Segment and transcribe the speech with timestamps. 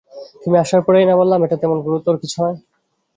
[0.41, 2.57] তুমি আসার পরেই না বললাম এটা তেমন গুরুতর কিছু নয়।